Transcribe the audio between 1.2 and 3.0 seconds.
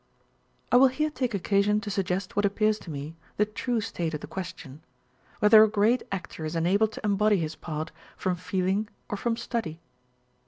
occasion to suggest what appears to